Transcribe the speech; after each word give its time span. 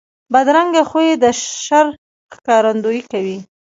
بدرنګه 0.33 0.83
خوی 0.89 1.09
د 1.23 1.25
شر 1.63 1.85
ښکارندویي 2.35 3.01
کوي 3.11 3.37